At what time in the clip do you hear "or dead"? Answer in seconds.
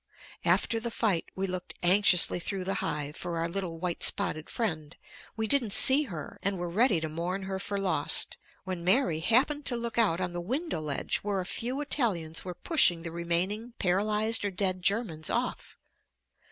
14.43-14.81